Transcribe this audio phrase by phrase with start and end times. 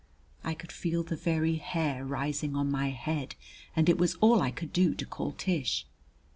[0.43, 3.35] I could feel the very hair rising on my head
[3.75, 5.85] and it was all I could do to call Tish.